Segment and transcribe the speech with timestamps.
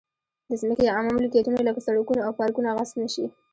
[0.49, 3.25] د ځمکې یا عامه ملکیتونو لکه سړکونه او پارکونه غصب نه شي.